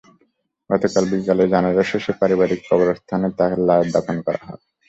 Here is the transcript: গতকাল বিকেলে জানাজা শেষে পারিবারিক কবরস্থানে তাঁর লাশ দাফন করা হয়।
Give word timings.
গতকাল 0.69 1.03
বিকেলে 1.11 1.43
জানাজা 1.53 1.83
শেষে 1.91 2.11
পারিবারিক 2.19 2.59
কবরস্থানে 2.69 3.27
তাঁর 3.37 3.51
লাশ 3.67 3.83
দাফন 3.93 4.17
করা 4.25 4.41
হয়। 4.43 4.61